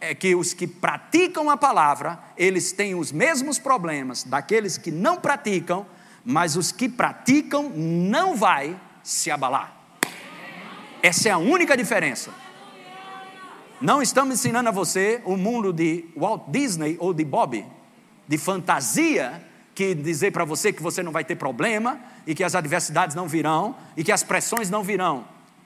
[0.00, 5.18] É que os que praticam a palavra, eles têm os mesmos problemas daqueles que não
[5.18, 5.84] praticam,
[6.24, 9.74] mas os que praticam não vai se abalar.
[11.02, 12.30] Essa é a única diferença.
[13.80, 17.64] Não estamos ensinando a você o mundo de Walt Disney ou de Bob,
[18.28, 19.42] de fantasia,
[19.74, 23.26] que dizer para você que você não vai ter problema e que as adversidades não
[23.26, 25.24] virão e que as pressões não virão.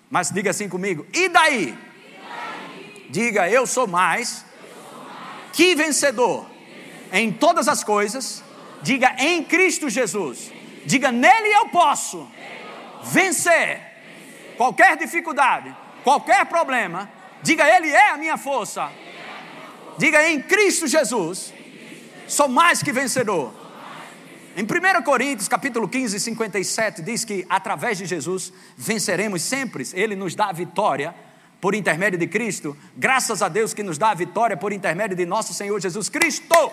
[0.09, 1.63] Mas diga assim comigo: e daí?
[1.63, 1.77] E
[2.23, 3.07] daí?
[3.11, 5.51] Diga, eu sou mais, eu sou mais.
[5.53, 8.44] que vencedor, que vencedor em todas as coisas
[8.85, 10.53] Diga em Cristo Jesus.
[10.85, 12.29] Diga nele eu posso
[13.03, 13.81] vencer
[14.59, 17.11] qualquer dificuldade, qualquer problema.
[17.43, 18.93] Diga ele é a minha força.
[19.97, 21.55] Diga em Cristo Jesus.
[22.29, 23.55] Sou mais que vencedor.
[24.55, 29.89] Em 1 Coríntios, capítulo 15, 57, diz que através de Jesus venceremos sempre.
[29.95, 31.15] Ele nos dá a vitória
[31.59, 32.77] por intermédio de Cristo.
[32.95, 36.71] Graças a Deus que nos dá a vitória por intermédio de nosso Senhor Jesus Cristo.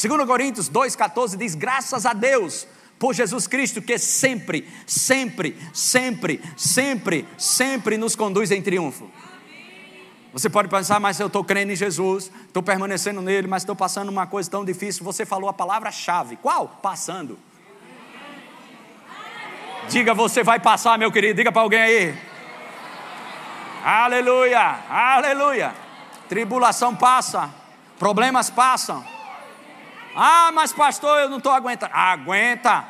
[0.00, 2.68] 2 Coríntios 2,14 diz: graças a Deus
[3.00, 9.10] por Jesus Cristo, que sempre, sempre, sempre, sempre, sempre nos conduz em triunfo.
[10.32, 14.08] Você pode pensar, mas eu estou crendo em Jesus, estou permanecendo nele, mas estou passando
[14.08, 15.04] uma coisa tão difícil.
[15.04, 16.36] Você falou a palavra-chave.
[16.36, 16.78] Qual?
[16.80, 17.36] Passando.
[19.88, 21.38] Diga, você vai passar, meu querido.
[21.38, 22.18] Diga para alguém aí.
[23.82, 25.74] Aleluia, aleluia.
[26.28, 27.50] Tribulação passa,
[27.98, 29.17] problemas passam
[30.20, 31.92] Ah, mas pastor, eu não estou aguentando.
[31.94, 32.84] Aguenta.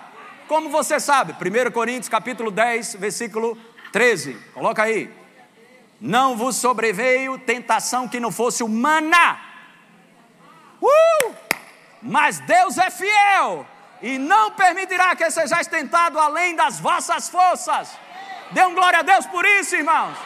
[0.47, 1.35] Como você sabe?
[1.35, 3.55] 1 Coríntios capítulo 10, versículo
[3.93, 4.33] 13.
[4.55, 5.14] Coloca aí.
[6.01, 9.38] Não vos sobreveio tentação que não fosse humana.
[10.81, 11.35] Uh!
[12.01, 13.67] Mas Deus é fiel
[14.01, 17.91] e não permitirá que sejais tentado além das vossas forças.
[18.53, 20.17] Dê um glória a Deus por isso, irmãos.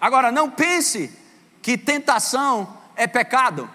[0.00, 1.10] Agora, não pense
[1.60, 3.68] que tentação é pecado.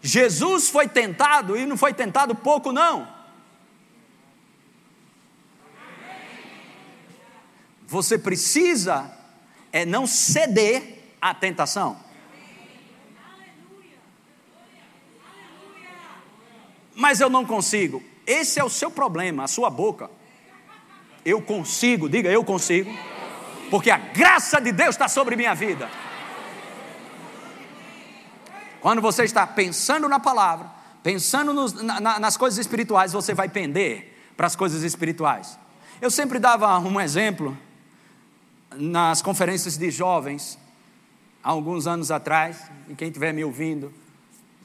[0.00, 3.08] Jesus foi tentado e não foi tentado pouco, não.
[7.86, 9.10] Você precisa
[9.72, 11.98] é não ceder à tentação.
[16.94, 18.02] Mas eu não consigo.
[18.26, 20.10] Esse é o seu problema, a sua boca.
[21.24, 22.90] Eu consigo, diga eu consigo
[23.70, 25.88] porque a graça de Deus está sobre minha vida.
[28.80, 30.70] Quando você está pensando na palavra,
[31.02, 35.58] pensando nos, na, nas coisas espirituais, você vai pender para as coisas espirituais.
[36.00, 37.56] Eu sempre dava um exemplo
[38.76, 40.58] nas conferências de jovens,
[41.42, 43.92] há alguns anos atrás, e quem estiver me ouvindo,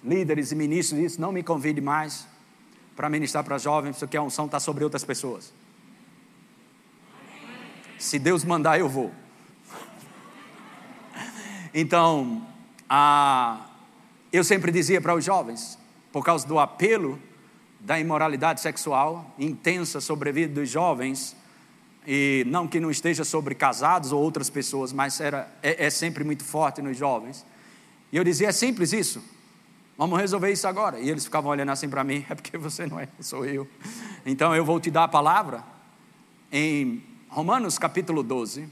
[0.03, 2.27] líderes e ministros, isso, não me convide mais
[2.95, 5.51] para ministrar para jovens, porque a unção está sobre outras pessoas.
[8.03, 9.13] Se Deus mandar, eu vou.
[11.73, 12.45] Então,
[14.31, 15.79] eu sempre dizia para os jovens,
[16.11, 17.17] por causa do apelo
[17.79, 21.33] da imoralidade sexual intensa sobre a vida dos jovens,
[22.05, 26.25] e não que não esteja sobre casados ou outras pessoas, mas era, é, é sempre
[26.25, 27.45] muito forte nos jovens.
[28.11, 29.23] E eu dizia: é simples isso,
[29.97, 30.99] vamos resolver isso agora.
[30.99, 33.65] E eles ficavam olhando assim para mim: é porque você não é, sou eu.
[34.25, 35.63] Então eu vou te dar a palavra
[36.51, 38.69] em Romanos capítulo 12,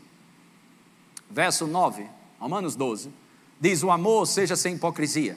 [1.27, 2.05] verso 9,
[2.39, 3.11] Romanos 12,
[3.59, 5.35] diz: O amor seja sem hipocrisia.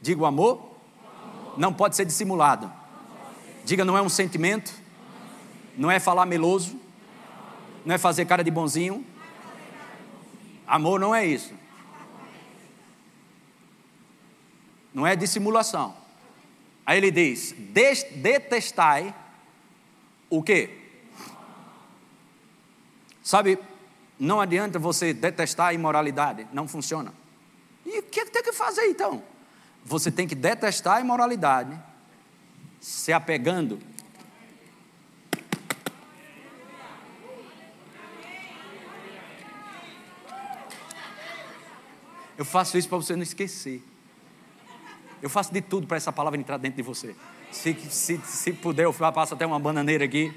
[0.00, 1.58] Diga o amor, amor.
[1.58, 2.66] não pode ser dissimulado.
[2.66, 3.64] Ser.
[3.66, 4.72] Diga, não é um sentimento,
[5.76, 6.80] não é falar meloso,
[7.84, 9.04] não é fazer cara de bonzinho.
[10.66, 11.52] Amor não é isso.
[14.94, 15.94] Não é dissimulação.
[16.86, 17.54] Aí ele diz:
[18.16, 19.14] detestai
[20.30, 20.81] o que?
[23.22, 23.58] Sabe,
[24.18, 27.12] não adianta você detestar a imoralidade, não funciona.
[27.86, 29.22] E o que, é que tem que fazer então?
[29.84, 31.80] Você tem que detestar a imoralidade,
[32.80, 33.78] se apegando.
[42.36, 43.82] Eu faço isso para você não esquecer.
[45.20, 47.14] Eu faço de tudo para essa palavra entrar dentro de você.
[47.52, 50.34] Se, se, se puder, eu passo até uma bananeira aqui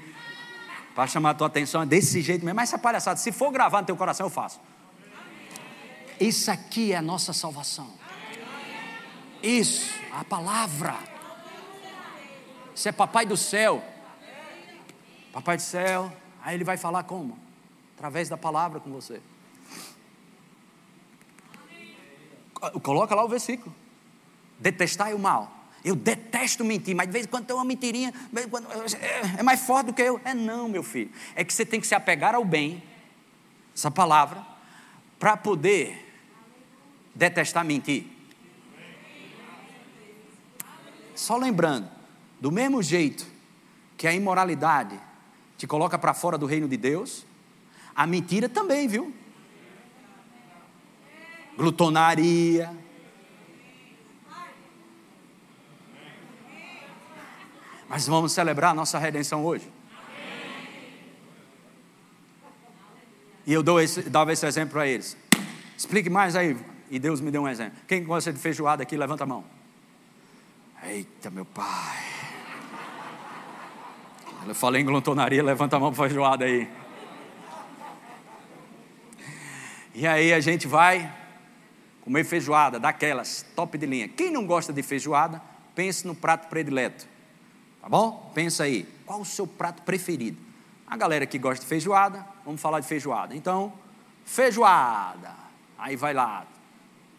[0.96, 2.56] para chamar a tua atenção, é desse jeito mesmo.
[2.56, 4.58] Mas essa palhaçada, se for gravar no teu coração, eu faço.
[6.18, 7.92] Isso aqui é a nossa salvação.
[9.42, 10.96] Isso, a palavra.
[12.74, 13.84] Isso é papai do céu.
[15.34, 16.10] Papai do céu,
[16.42, 17.38] aí ele vai falar como?
[17.94, 19.20] Através da palavra com você.
[22.82, 23.74] Coloca lá o versículo.
[24.58, 25.55] Detestai o mal
[25.86, 29.86] eu detesto mentir, mas de vez em quando tem uma mentirinha, é, é mais forte
[29.86, 30.20] do que eu.
[30.24, 31.12] É não, meu filho.
[31.36, 32.82] É que você tem que se apegar ao bem,
[33.72, 34.44] essa palavra,
[35.16, 36.12] para poder
[37.14, 38.04] detestar mentir.
[41.14, 41.88] Só lembrando,
[42.40, 43.24] do mesmo jeito
[43.96, 44.98] que a imoralidade
[45.56, 47.24] te coloca para fora do reino de Deus,
[47.94, 49.14] a mentira também, viu?
[51.56, 52.76] Glutonaria,
[57.88, 59.70] Mas vamos celebrar a nossa redenção hoje.
[63.46, 65.16] E eu esse, dava esse exemplo para eles.
[65.78, 66.56] Explique mais aí.
[66.90, 67.78] E Deus me deu um exemplo.
[67.86, 69.44] Quem gosta de feijoada aqui, levanta a mão.
[70.82, 72.04] Eita, meu pai.
[74.46, 76.68] Eu falei em glutonaria, levanta a mão para feijoada aí.
[79.94, 81.12] E aí a gente vai
[82.02, 84.08] comer feijoada, daquelas, top de linha.
[84.08, 85.42] Quem não gosta de feijoada,
[85.74, 87.08] pense no prato predileto.
[87.86, 88.32] Tá bom?
[88.34, 90.36] Pensa aí, qual o seu prato preferido?
[90.88, 93.32] A galera que gosta de feijoada, vamos falar de feijoada.
[93.36, 93.72] Então,
[94.24, 95.30] feijoada.
[95.78, 96.44] Aí vai lá,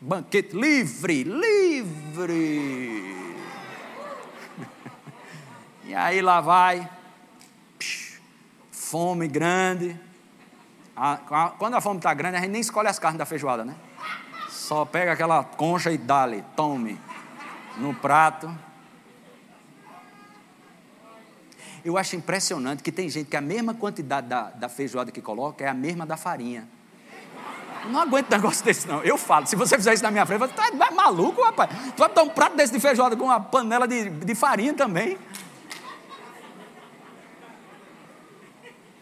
[0.02, 3.16] banquete livre, livre.
[5.88, 6.90] e aí lá vai,
[8.70, 9.98] fome grande.
[11.58, 13.74] quando a fome está grande, a gente nem escolhe as carnes da feijoada, né?
[14.50, 17.00] Só pega aquela concha e dá-lhe, tome
[17.78, 18.67] no prato.
[21.84, 25.64] Eu acho impressionante que tem gente que a mesma quantidade da, da feijoada que coloca
[25.64, 26.68] é a mesma da farinha.
[27.84, 29.02] Eu não aguento negócio desse, não.
[29.04, 31.70] Eu falo, se você fizer isso na minha frente, você tá é maluco, rapaz.
[31.96, 35.18] Tu vai dar um prato desse de feijoada com uma panela de, de farinha também.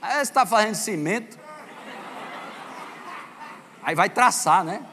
[0.02, 1.40] Aí você está fazendo cimento.
[3.82, 4.86] Aí vai traçar, né?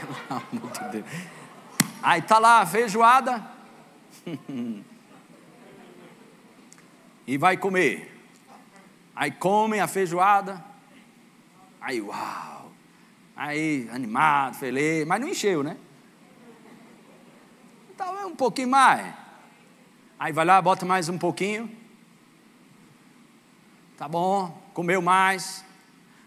[0.00, 1.06] Pelo amor de Deus.
[2.02, 3.44] Aí tá lá a feijoada.
[7.28, 8.10] e vai comer.
[9.14, 10.64] Aí comem a feijoada.
[11.78, 12.72] Aí, uau!
[13.36, 15.76] Aí, animado, feliz, mas não encheu, né?
[17.90, 19.14] Então, um pouquinho mais.
[20.18, 21.70] Aí vai lá, bota mais um pouquinho.
[23.98, 25.62] Tá bom, comeu mais.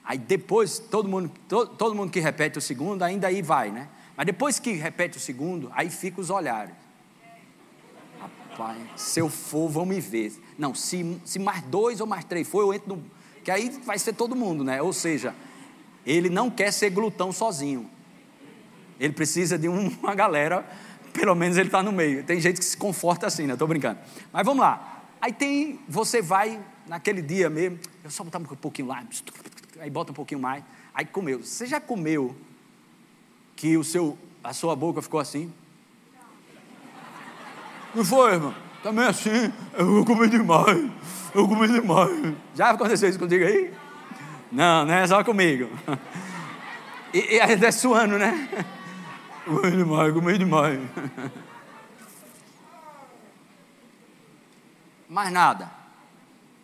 [0.05, 3.89] Aí depois, todo mundo, todo, todo mundo que repete o segundo, ainda aí vai, né?
[4.15, 6.75] Mas depois que repete o segundo, aí fica os olhares.
[8.19, 10.31] Rapaz, se eu for, vão me ver.
[10.61, 13.03] Não, se, se mais dois ou mais três for, eu entro no.
[13.43, 14.79] Que aí vai ser todo mundo, né?
[14.79, 15.33] Ou seja,
[16.05, 17.89] ele não quer ser glutão sozinho.
[18.99, 20.63] Ele precisa de uma galera,
[21.13, 22.23] pelo menos ele está no meio.
[22.23, 23.53] Tem gente que se conforta assim, né?
[23.53, 23.97] Estou brincando.
[24.31, 25.01] Mas vamos lá.
[25.19, 29.03] Aí tem, você vai naquele dia mesmo, eu só botar um pouquinho lá,
[29.79, 31.43] aí bota um pouquinho mais, aí comeu.
[31.43, 32.35] Você já comeu
[33.55, 35.51] que o seu, a sua boca ficou assim?
[37.95, 38.70] Não foi, irmão?
[38.83, 40.89] Também assim, eu comi demais,
[41.35, 42.35] eu comi demais.
[42.55, 43.71] Já aconteceu isso contigo aí?
[44.51, 45.69] Não, não é só comigo.
[47.13, 48.49] E, e aí é suando, né?
[49.45, 50.79] Comi demais, comi demais.
[55.07, 55.69] Mais nada.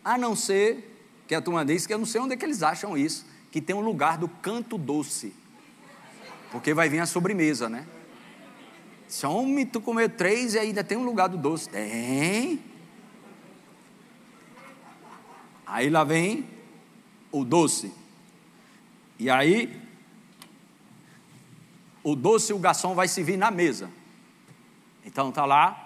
[0.03, 0.95] A não ser
[1.27, 3.61] que a turma diz que eu não sei onde é que eles acham isso, que
[3.61, 5.35] tem um lugar do canto doce.
[6.49, 7.85] Porque vai vir a sobremesa, né?
[9.07, 11.69] Se homem, tu comer três e ainda tem um lugar do doce.
[11.69, 12.59] Tem.
[15.65, 16.47] Aí lá vem
[17.31, 17.91] o doce.
[19.19, 19.81] E aí,
[22.03, 23.89] o doce o garçom vai servir na mesa.
[25.05, 25.83] Então tá lá.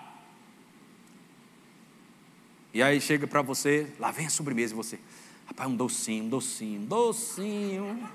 [2.74, 5.00] E aí chega para você, lá vem a sobremesa e você,
[5.46, 8.10] rapaz, um docinho, um docinho, um docinho.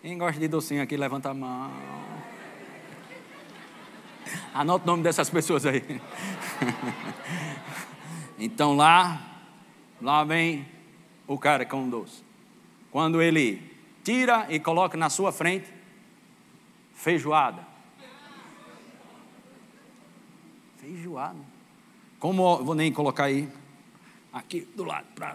[0.00, 2.11] Quem gosta de docinho aqui, levanta a mão.
[4.54, 5.82] Anota o nome dessas pessoas aí.
[8.38, 9.20] então lá,
[10.00, 10.66] lá vem
[11.26, 12.22] o cara com doce.
[12.90, 13.70] Quando ele
[14.04, 15.72] tira e coloca na sua frente,
[16.94, 17.66] feijoada.
[20.78, 21.38] Feijoada.
[22.18, 23.48] Como vou nem colocar aí,
[24.32, 25.34] aqui do lado, para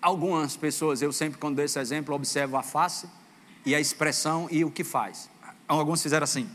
[0.00, 3.08] algumas pessoas, eu sempre quando dou esse exemplo, observo a face
[3.64, 5.28] e a expressão e o que faz.
[5.66, 6.48] Alguns fizeram assim.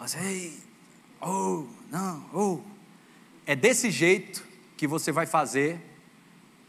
[0.00, 0.58] Mas, ei,
[1.20, 2.60] oh, não, oh.
[3.44, 4.42] É desse jeito
[4.74, 5.78] que você vai fazer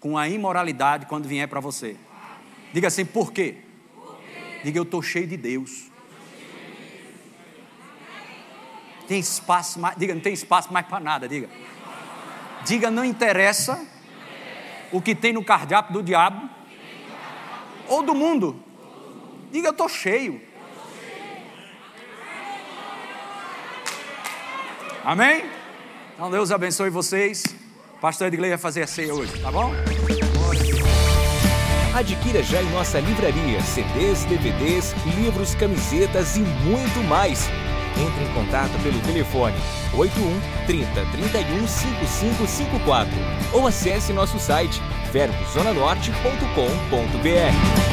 [0.01, 1.95] com a imoralidade quando vier para você.
[2.73, 3.59] Diga assim, por quê?
[4.65, 5.89] Diga, eu estou cheio de Deus.
[9.07, 11.49] Tem espaço mais, diga, não tem espaço mais para nada, diga.
[12.65, 13.81] Diga, não interessa
[14.91, 16.49] o que tem no cardápio do diabo
[17.87, 18.61] ou do mundo.
[19.53, 20.50] Diga, eu estou cheio.
[25.03, 25.45] Amém?
[26.13, 27.43] Então Deus abençoe vocês.
[27.99, 29.71] Pastor Edgley vai fazer a ceia hoje, tá bom?
[31.93, 37.49] Adquira já em nossa livraria CDs, DVDs, livros, camisetas e muito mais.
[37.97, 39.55] Entre em contato pelo telefone
[39.93, 43.11] 81 30 31 5554
[43.53, 44.81] ou acesse nosso site
[45.11, 47.90] verbozonanorte.com.br.